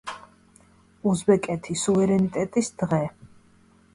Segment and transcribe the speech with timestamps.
[1.11, 3.03] უზბეკეთი: სუვერენიტეტის დღე.